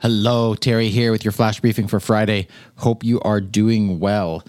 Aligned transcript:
Hello, 0.00 0.54
Terry 0.54 0.90
here 0.90 1.10
with 1.10 1.24
your 1.24 1.32
flash 1.32 1.58
briefing 1.58 1.88
for 1.88 1.98
Friday. 1.98 2.46
Hope 2.76 3.02
you 3.02 3.20
are 3.22 3.40
doing 3.40 3.98
well. 3.98 4.44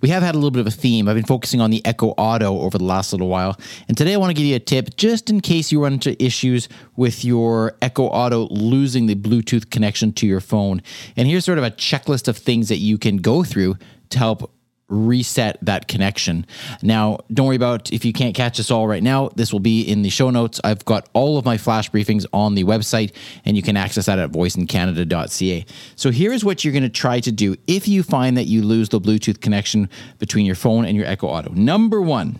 We 0.00 0.10
have 0.10 0.22
had 0.22 0.36
a 0.36 0.38
little 0.38 0.52
bit 0.52 0.60
of 0.60 0.68
a 0.68 0.70
theme. 0.70 1.08
I've 1.08 1.16
been 1.16 1.24
focusing 1.24 1.60
on 1.60 1.72
the 1.72 1.84
Echo 1.84 2.10
Auto 2.10 2.60
over 2.60 2.78
the 2.78 2.84
last 2.84 3.10
little 3.10 3.26
while. 3.26 3.58
And 3.88 3.96
today 3.96 4.14
I 4.14 4.16
want 4.18 4.30
to 4.30 4.34
give 4.34 4.46
you 4.46 4.54
a 4.54 4.60
tip 4.60 4.96
just 4.96 5.28
in 5.28 5.40
case 5.40 5.72
you 5.72 5.82
run 5.82 5.94
into 5.94 6.22
issues 6.22 6.68
with 6.94 7.24
your 7.24 7.76
Echo 7.82 8.04
Auto 8.04 8.46
losing 8.50 9.06
the 9.06 9.16
Bluetooth 9.16 9.70
connection 9.70 10.12
to 10.12 10.26
your 10.28 10.40
phone. 10.40 10.80
And 11.16 11.26
here's 11.26 11.44
sort 11.44 11.58
of 11.58 11.64
a 11.64 11.72
checklist 11.72 12.28
of 12.28 12.36
things 12.36 12.68
that 12.68 12.76
you 12.76 12.96
can 12.96 13.16
go 13.16 13.42
through 13.42 13.78
to 14.10 14.18
help 14.20 14.52
reset 14.92 15.58
that 15.62 15.88
connection. 15.88 16.46
Now, 16.82 17.18
don't 17.32 17.46
worry 17.46 17.56
about 17.56 17.92
if 17.92 18.04
you 18.04 18.12
can't 18.12 18.34
catch 18.34 18.60
us 18.60 18.70
all 18.70 18.86
right 18.86 19.02
now. 19.02 19.30
This 19.34 19.52
will 19.52 19.60
be 19.60 19.82
in 19.82 20.02
the 20.02 20.10
show 20.10 20.30
notes. 20.30 20.60
I've 20.62 20.84
got 20.84 21.08
all 21.14 21.38
of 21.38 21.44
my 21.44 21.56
flash 21.56 21.90
briefings 21.90 22.26
on 22.32 22.54
the 22.54 22.64
website, 22.64 23.12
and 23.44 23.56
you 23.56 23.62
can 23.62 23.76
access 23.76 24.06
that 24.06 24.18
at 24.18 24.30
voiceincanada.ca. 24.30 25.66
So 25.96 26.10
here 26.10 26.32
is 26.32 26.44
what 26.44 26.64
you're 26.64 26.72
going 26.72 26.82
to 26.82 26.88
try 26.88 27.20
to 27.20 27.32
do 27.32 27.56
if 27.66 27.88
you 27.88 28.02
find 28.02 28.36
that 28.36 28.44
you 28.44 28.62
lose 28.62 28.90
the 28.90 29.00
Bluetooth 29.00 29.40
connection 29.40 29.88
between 30.18 30.46
your 30.46 30.54
phone 30.54 30.84
and 30.84 30.96
your 30.96 31.06
Echo 31.06 31.26
Auto. 31.26 31.52
Number 31.52 32.00
one, 32.02 32.38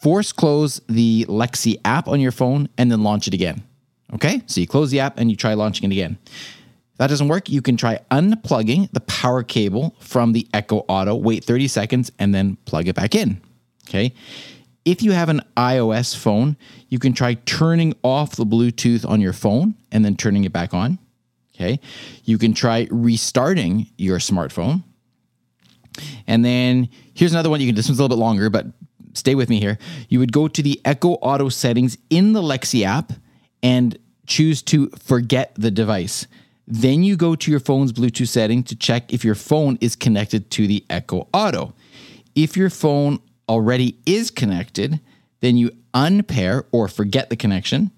force 0.00 0.32
close 0.32 0.80
the 0.88 1.26
Alexa 1.28 1.74
app 1.84 2.08
on 2.08 2.20
your 2.20 2.32
phone 2.32 2.68
and 2.78 2.90
then 2.90 3.02
launch 3.02 3.28
it 3.28 3.34
again. 3.34 3.62
Okay, 4.14 4.40
so 4.46 4.62
you 4.62 4.66
close 4.66 4.90
the 4.90 5.00
app 5.00 5.18
and 5.18 5.30
you 5.30 5.36
try 5.36 5.52
launching 5.52 5.90
it 5.90 5.94
again 5.94 6.16
that 6.98 7.08
doesn't 7.08 7.28
work, 7.28 7.48
you 7.48 7.62
can 7.62 7.76
try 7.76 8.00
unplugging 8.10 8.90
the 8.92 9.00
power 9.00 9.42
cable 9.42 9.96
from 10.00 10.32
the 10.32 10.46
Echo 10.52 10.84
Auto, 10.88 11.14
wait 11.14 11.44
30 11.44 11.68
seconds, 11.68 12.12
and 12.18 12.34
then 12.34 12.56
plug 12.64 12.88
it 12.88 12.94
back 12.94 13.14
in. 13.14 13.40
Okay. 13.88 14.12
If 14.84 15.02
you 15.02 15.12
have 15.12 15.28
an 15.28 15.42
iOS 15.56 16.16
phone, 16.16 16.56
you 16.88 16.98
can 16.98 17.12
try 17.12 17.34
turning 17.34 17.94
off 18.02 18.36
the 18.36 18.44
Bluetooth 18.44 19.08
on 19.08 19.20
your 19.20 19.32
phone 19.32 19.74
and 19.92 20.04
then 20.04 20.16
turning 20.16 20.44
it 20.44 20.52
back 20.52 20.74
on. 20.74 20.98
Okay. 21.54 21.80
You 22.24 22.38
can 22.38 22.52
try 22.52 22.88
restarting 22.90 23.88
your 23.96 24.18
smartphone. 24.18 24.82
And 26.26 26.44
then 26.44 26.88
here's 27.14 27.32
another 27.32 27.50
one. 27.50 27.60
You 27.60 27.66
can, 27.66 27.74
this 27.74 27.88
one's 27.88 27.98
a 27.98 28.02
little 28.02 28.16
bit 28.16 28.20
longer, 28.20 28.50
but 28.50 28.66
stay 29.14 29.34
with 29.34 29.48
me 29.48 29.60
here. 29.60 29.78
You 30.08 30.18
would 30.20 30.32
go 30.32 30.48
to 30.48 30.62
the 30.62 30.80
Echo 30.84 31.14
Auto 31.14 31.48
settings 31.48 31.98
in 32.10 32.32
the 32.32 32.40
Alexa 32.40 32.82
app 32.84 33.12
and 33.62 33.98
choose 34.26 34.62
to 34.62 34.88
forget 34.90 35.52
the 35.56 35.70
device. 35.70 36.26
Then 36.70 37.02
you 37.02 37.16
go 37.16 37.34
to 37.34 37.50
your 37.50 37.60
phone's 37.60 37.94
Bluetooth 37.94 38.28
setting 38.28 38.62
to 38.64 38.76
check 38.76 39.12
if 39.12 39.24
your 39.24 39.34
phone 39.34 39.78
is 39.80 39.96
connected 39.96 40.50
to 40.50 40.66
the 40.66 40.84
Echo 40.90 41.26
Auto. 41.32 41.72
If 42.34 42.58
your 42.58 42.68
phone 42.68 43.20
already 43.48 43.96
is 44.04 44.30
connected, 44.30 45.00
then 45.40 45.56
you 45.56 45.70
unpair 45.94 46.66
or 46.70 46.86
forget 46.86 47.30
the 47.30 47.36
connection, 47.36 47.90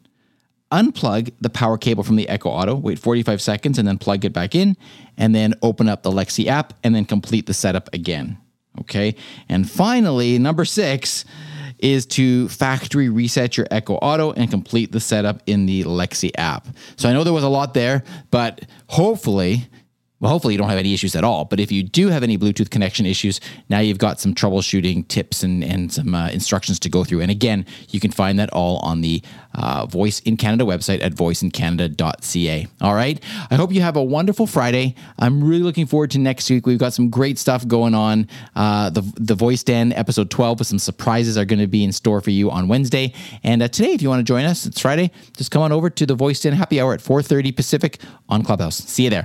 unplug 0.70 1.32
the 1.40 1.50
power 1.50 1.77
cable 1.77 2.04
from 2.04 2.14
the 2.14 2.28
Echo 2.28 2.48
Auto, 2.48 2.77
wait 2.77 3.00
45 3.00 3.42
seconds, 3.42 3.77
and 3.77 3.88
then 3.88 3.98
plug 3.98 4.24
it 4.24 4.32
back 4.32 4.54
in, 4.54 4.77
and 5.18 5.34
then 5.34 5.55
open 5.62 5.88
up 5.88 6.05
the 6.05 6.10
Alexa 6.10 6.46
app 6.46 6.74
and 6.84 6.94
then 6.94 7.05
complete 7.05 7.46
the 7.46 7.55
setup 7.55 7.92
again. 7.92 8.38
Okay. 8.80 9.16
And 9.48 9.68
finally, 9.68 10.38
number 10.38 10.64
six, 10.64 11.24
is 11.83 12.06
to 12.06 12.48
factory 12.48 13.09
reset 13.09 13.56
your 13.56 13.67
Echo 13.70 13.95
Auto 13.95 14.33
and 14.33 14.50
complete 14.50 14.92
the 14.92 15.00
setup 15.00 15.42
in 15.47 15.67
the 15.67 15.83
Alexa 15.83 16.39
app. 16.39 16.69
So 16.97 17.09
I 17.09 17.12
know 17.12 17.25
there 17.25 17.33
was 17.33 17.45
a 17.45 17.48
lot 17.48 17.75
there, 17.75 18.05
but 18.31 18.64
hopefully 18.89 19.69
well, 20.20 20.30
hopefully 20.30 20.52
you 20.54 20.58
don't 20.58 20.68
have 20.68 20.78
any 20.78 20.92
issues 20.92 21.16
at 21.16 21.24
all. 21.24 21.46
But 21.46 21.60
if 21.60 21.72
you 21.72 21.82
do 21.82 22.08
have 22.08 22.22
any 22.22 22.36
Bluetooth 22.36 22.70
connection 22.70 23.06
issues, 23.06 23.40
now 23.70 23.78
you've 23.78 23.98
got 23.98 24.20
some 24.20 24.34
troubleshooting 24.34 25.08
tips 25.08 25.42
and, 25.42 25.64
and 25.64 25.90
some 25.90 26.14
uh, 26.14 26.28
instructions 26.28 26.78
to 26.80 26.90
go 26.90 27.04
through. 27.04 27.22
And 27.22 27.30
again, 27.30 27.64
you 27.88 28.00
can 28.00 28.10
find 28.10 28.38
that 28.38 28.50
all 28.50 28.77
on 28.78 29.00
the 29.00 29.22
uh, 29.54 29.86
Voice 29.86 30.20
in 30.20 30.36
Canada 30.36 30.64
website 30.64 31.02
at 31.02 31.14
voiceincanada.ca. 31.14 32.66
All 32.82 32.94
right. 32.94 33.22
I 33.50 33.54
hope 33.54 33.72
you 33.72 33.80
have 33.80 33.96
a 33.96 34.02
wonderful 34.02 34.46
Friday. 34.46 34.94
I'm 35.18 35.42
really 35.42 35.62
looking 35.62 35.86
forward 35.86 36.10
to 36.12 36.18
next 36.18 36.50
week. 36.50 36.66
We've 36.66 36.78
got 36.78 36.92
some 36.92 37.08
great 37.08 37.39
stuff 37.39 37.66
going 37.66 37.95
on. 37.95 38.28
Uh, 38.55 38.90
the, 38.90 39.00
the 39.16 39.34
Voice 39.34 39.62
Den 39.62 39.92
episode 39.95 40.30
12 40.30 40.58
with 40.58 40.68
some 40.68 40.78
surprises 40.78 41.39
are 41.39 41.46
going 41.46 41.61
to 41.61 41.66
be 41.66 41.83
in 41.83 41.92
store 41.92 42.20
for 42.20 42.30
you 42.30 42.50
on 42.50 42.68
Wednesday. 42.68 43.14
And 43.42 43.62
uh, 43.62 43.68
today, 43.68 43.92
if 43.92 44.02
you 44.02 44.11
want 44.11 44.20
to 44.20 44.30
join 44.30 44.45
us, 44.45 44.66
it's 44.66 44.80
Friday. 44.80 45.12
Just 45.36 45.50
come 45.50 45.62
on 45.62 45.72
over 45.72 45.89
to 45.89 46.05
the 46.05 46.14
Voice 46.14 46.40
Den 46.40 46.52
happy 46.52 46.78
hour 46.78 46.92
at 46.92 47.00
4.30 47.00 47.56
Pacific 47.56 47.98
on 48.28 48.42
Clubhouse. 48.42 48.77
See 48.77 49.05
you 49.05 49.11
there. 49.11 49.24